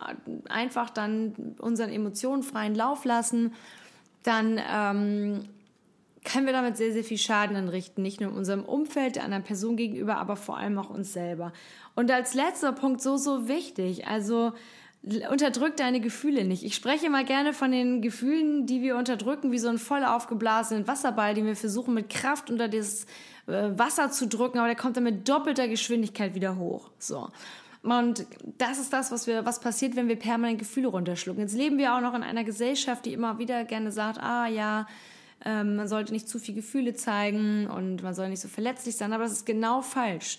einfach 0.48 0.90
dann 0.90 1.54
unseren 1.58 1.90
Emotionen 1.90 2.42
freien 2.42 2.74
Lauf 2.74 3.04
lassen, 3.04 3.54
dann 4.24 4.60
ähm, 4.68 5.44
können 6.24 6.46
wir 6.46 6.52
damit 6.52 6.76
sehr, 6.76 6.92
sehr 6.92 7.04
viel 7.04 7.18
Schaden 7.18 7.56
anrichten. 7.56 8.02
Nicht 8.02 8.20
nur 8.20 8.30
in 8.30 8.36
unserem 8.36 8.64
Umfeld, 8.64 9.16
der 9.16 9.24
anderen 9.24 9.44
Person 9.44 9.76
gegenüber, 9.76 10.16
aber 10.18 10.36
vor 10.36 10.58
allem 10.58 10.78
auch 10.78 10.90
uns 10.90 11.12
selber. 11.12 11.52
Und 11.94 12.10
als 12.10 12.34
letzter 12.34 12.72
Punkt 12.72 13.00
so, 13.00 13.16
so 13.16 13.48
wichtig, 13.48 14.06
also 14.06 14.52
unterdrück 15.02 15.76
deine 15.76 16.00
Gefühle 16.00 16.44
nicht. 16.44 16.62
Ich 16.62 16.74
spreche 16.74 17.08
mal 17.08 17.24
gerne 17.24 17.54
von 17.54 17.70
den 17.70 18.02
Gefühlen, 18.02 18.66
die 18.66 18.82
wir 18.82 18.96
unterdrücken, 18.96 19.50
wie 19.50 19.58
so 19.58 19.68
einen 19.68 19.78
voll 19.78 20.04
aufgeblasenen 20.04 20.86
Wasserball, 20.86 21.34
den 21.34 21.46
wir 21.46 21.56
versuchen 21.56 21.94
mit 21.94 22.10
Kraft 22.10 22.50
unter 22.50 22.68
das 22.68 23.06
äh, 23.46 23.70
Wasser 23.78 24.10
zu 24.10 24.28
drücken, 24.28 24.58
aber 24.58 24.66
der 24.68 24.76
kommt 24.76 24.96
dann 24.96 25.04
mit 25.04 25.28
doppelter 25.28 25.68
Geschwindigkeit 25.68 26.34
wieder 26.34 26.56
hoch. 26.56 26.90
So. 26.98 27.30
Und 27.82 28.26
das 28.58 28.78
ist 28.78 28.92
das, 28.92 29.10
was 29.10 29.26
wir, 29.26 29.46
was 29.46 29.60
passiert, 29.60 29.96
wenn 29.96 30.08
wir 30.08 30.16
permanent 30.16 30.58
Gefühle 30.58 30.88
runterschlucken. 30.88 31.40
Jetzt 31.40 31.56
leben 31.56 31.78
wir 31.78 31.94
auch 31.94 32.02
noch 32.02 32.14
in 32.14 32.22
einer 32.22 32.44
Gesellschaft, 32.44 33.06
die 33.06 33.14
immer 33.14 33.38
wieder 33.38 33.64
gerne 33.64 33.90
sagt, 33.92 34.20
ah 34.20 34.46
ja, 34.46 34.86
ähm, 35.46 35.76
man 35.76 35.88
sollte 35.88 36.12
nicht 36.12 36.28
zu 36.28 36.38
viel 36.38 36.54
Gefühle 36.54 36.92
zeigen 36.92 37.68
und 37.68 38.02
man 38.02 38.12
soll 38.12 38.28
nicht 38.28 38.40
so 38.40 38.48
verletzlich 38.48 38.96
sein, 38.96 39.14
aber 39.14 39.22
das 39.22 39.32
ist 39.32 39.46
genau 39.46 39.80
falsch. 39.80 40.38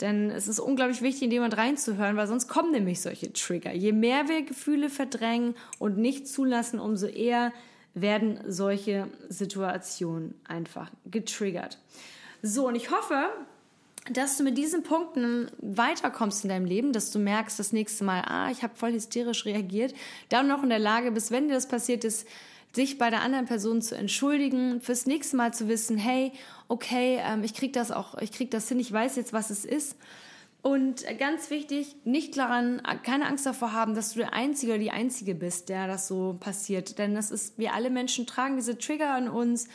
Denn 0.00 0.30
es 0.30 0.48
ist 0.48 0.58
unglaublich 0.58 1.02
wichtig, 1.02 1.24
in 1.24 1.30
jemand 1.30 1.56
reinzuhören, 1.56 2.16
weil 2.16 2.26
sonst 2.26 2.48
kommen 2.48 2.72
nämlich 2.72 3.00
solche 3.00 3.32
Trigger. 3.32 3.72
Je 3.72 3.92
mehr 3.92 4.28
wir 4.28 4.42
Gefühle 4.42 4.88
verdrängen 4.88 5.54
und 5.78 5.98
nicht 5.98 6.26
zulassen, 6.26 6.80
umso 6.80 7.06
eher 7.06 7.52
werden 7.94 8.40
solche 8.48 9.08
Situationen 9.28 10.34
einfach 10.44 10.90
getriggert. 11.04 11.78
So, 12.42 12.66
und 12.66 12.74
ich 12.74 12.90
hoffe, 12.90 13.28
dass 14.10 14.36
du 14.36 14.42
mit 14.42 14.58
diesen 14.58 14.82
Punkten 14.82 15.48
weiterkommst 15.58 16.44
in 16.44 16.48
deinem 16.48 16.64
Leben, 16.64 16.92
dass 16.92 17.12
du 17.12 17.18
merkst 17.18 17.58
das 17.58 17.72
nächste 17.72 18.02
Mal, 18.02 18.22
ah, 18.26 18.50
ich 18.50 18.62
habe 18.62 18.74
voll 18.74 18.92
hysterisch 18.92 19.44
reagiert, 19.44 19.94
dann 20.28 20.48
noch 20.48 20.62
in 20.62 20.70
der 20.70 20.80
Lage 20.80 21.12
bist, 21.12 21.30
wenn 21.30 21.48
dir 21.48 21.54
das 21.54 21.68
passiert 21.68 22.02
ist, 22.02 22.26
sich 22.74 22.98
bei 22.98 23.10
der 23.10 23.22
anderen 23.22 23.46
Person 23.46 23.82
zu 23.82 23.96
entschuldigen, 23.96 24.80
fürs 24.80 25.06
nächste 25.06 25.36
Mal 25.36 25.52
zu 25.52 25.68
wissen, 25.68 25.98
hey, 25.98 26.32
okay, 26.68 27.20
ähm, 27.22 27.44
ich 27.44 27.54
krieg 27.54 27.72
das 27.72 27.90
auch, 27.90 28.16
ich 28.18 28.32
krieg 28.32 28.50
das 28.50 28.68
hin, 28.68 28.80
ich 28.80 28.92
weiß 28.92 29.16
jetzt, 29.16 29.32
was 29.32 29.50
es 29.50 29.64
ist. 29.64 29.96
Und 30.62 31.04
ganz 31.18 31.50
wichtig, 31.50 31.96
nicht 32.04 32.36
daran, 32.36 32.80
keine 33.02 33.26
Angst 33.26 33.46
davor 33.46 33.72
haben, 33.72 33.96
dass 33.96 34.12
du 34.12 34.20
der 34.20 34.32
Einzige 34.32 34.72
oder 34.72 34.78
die 34.78 34.92
Einzige 34.92 35.34
bist, 35.34 35.68
der 35.68 35.88
das 35.88 36.06
so 36.06 36.36
passiert. 36.38 36.98
Denn 36.98 37.16
das 37.16 37.32
ist, 37.32 37.58
wir 37.58 37.74
alle 37.74 37.90
Menschen 37.90 38.28
tragen 38.28 38.54
diese 38.54 38.78
Trigger 38.78 39.12
an 39.12 39.28
uns 39.28 39.66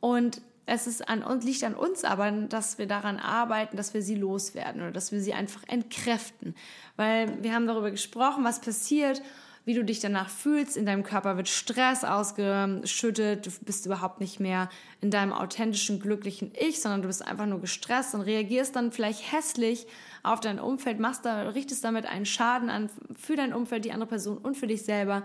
und 0.00 0.42
es 0.66 0.86
ist 0.86 1.08
an 1.08 1.22
uns, 1.22 1.44
liegt 1.44 1.64
an 1.64 1.74
uns 1.74 2.04
aber, 2.04 2.30
dass 2.30 2.76
wir 2.76 2.86
daran 2.86 3.18
arbeiten, 3.18 3.76
dass 3.76 3.94
wir 3.94 4.02
sie 4.02 4.16
loswerden 4.16 4.82
oder 4.82 4.90
dass 4.90 5.10
wir 5.10 5.20
sie 5.20 5.32
einfach 5.32 5.62
entkräften. 5.68 6.54
Weil 6.96 7.42
wir 7.42 7.54
haben 7.54 7.66
darüber 7.66 7.90
gesprochen, 7.90 8.44
was 8.44 8.60
passiert, 8.60 9.22
wie 9.66 9.74
du 9.74 9.84
dich 9.84 9.98
danach 9.98 10.30
fühlst. 10.30 10.76
In 10.76 10.86
deinem 10.86 11.02
Körper 11.02 11.36
wird 11.36 11.48
Stress 11.48 12.04
ausgeschüttet. 12.04 13.46
Du 13.46 13.50
bist 13.62 13.84
überhaupt 13.84 14.20
nicht 14.20 14.38
mehr 14.38 14.70
in 15.00 15.10
deinem 15.10 15.32
authentischen, 15.32 15.98
glücklichen 15.98 16.52
Ich, 16.58 16.80
sondern 16.80 17.02
du 17.02 17.08
bist 17.08 17.26
einfach 17.26 17.46
nur 17.46 17.60
gestresst 17.60 18.14
und 18.14 18.20
reagierst 18.20 18.76
dann 18.76 18.92
vielleicht 18.92 19.32
hässlich 19.32 19.86
auf 20.22 20.38
dein 20.38 20.60
Umfeld, 20.60 21.00
machst 21.00 21.26
da, 21.26 21.48
richtest 21.50 21.82
damit 21.82 22.06
einen 22.06 22.26
Schaden 22.26 22.70
an 22.70 22.88
für 23.20 23.34
dein 23.34 23.52
Umfeld, 23.52 23.84
die 23.84 23.92
andere 23.92 24.08
Person 24.08 24.38
und 24.38 24.56
für 24.56 24.68
dich 24.68 24.84
selber. 24.84 25.24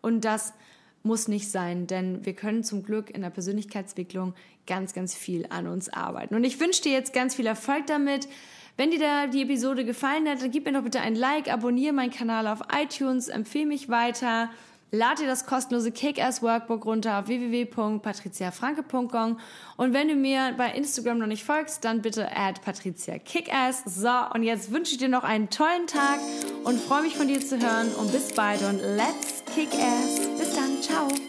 Und 0.00 0.24
das 0.24 0.54
muss 1.02 1.28
nicht 1.28 1.50
sein, 1.50 1.86
denn 1.86 2.24
wir 2.24 2.34
können 2.34 2.64
zum 2.64 2.84
Glück 2.84 3.10
in 3.10 3.20
der 3.20 3.30
Persönlichkeitsentwicklung 3.30 4.34
ganz, 4.66 4.94
ganz 4.94 5.14
viel 5.14 5.46
an 5.50 5.66
uns 5.66 5.90
arbeiten. 5.90 6.34
Und 6.34 6.44
ich 6.44 6.60
wünsche 6.60 6.82
dir 6.82 6.92
jetzt 6.92 7.12
ganz 7.12 7.34
viel 7.34 7.46
Erfolg 7.46 7.86
damit. 7.88 8.26
Wenn 8.76 8.90
dir 8.90 8.98
da 8.98 9.26
die 9.26 9.42
Episode 9.42 9.84
gefallen 9.84 10.28
hat, 10.28 10.42
dann 10.42 10.50
gib 10.50 10.64
mir 10.64 10.72
doch 10.72 10.82
bitte 10.82 11.00
ein 11.00 11.14
Like, 11.14 11.52
abonniere 11.52 11.92
meinen 11.92 12.10
Kanal 12.10 12.46
auf 12.46 12.60
iTunes, 12.74 13.28
empfehle 13.28 13.66
mich 13.66 13.88
weiter. 13.88 14.50
Lad 14.94 15.20
dir 15.20 15.26
das 15.26 15.46
kostenlose 15.46 15.90
Kick-Ass-Workbook 15.90 16.84
runter 16.84 17.18
auf 17.18 17.26
www.patriziafranke.com 17.26 19.40
und 19.78 19.94
wenn 19.94 20.08
du 20.08 20.14
mir 20.14 20.52
bei 20.58 20.70
Instagram 20.72 21.18
noch 21.18 21.26
nicht 21.26 21.44
folgst, 21.44 21.82
dann 21.86 22.02
bitte 22.02 22.28
add 22.36 22.60
Patricia 22.62 23.18
Kickass. 23.18 23.84
So, 23.86 24.10
und 24.34 24.42
jetzt 24.42 24.70
wünsche 24.70 24.92
ich 24.92 24.98
dir 24.98 25.08
noch 25.08 25.24
einen 25.24 25.48
tollen 25.48 25.86
Tag 25.86 26.18
und 26.64 26.78
freue 26.78 27.00
mich 27.02 27.16
von 27.16 27.26
dir 27.26 27.40
zu 27.40 27.58
hören 27.58 27.90
und 27.94 28.12
bis 28.12 28.34
bald 28.34 28.60
und 28.62 28.80
let's 28.80 29.42
kick 29.54 29.70
ass! 29.72 31.21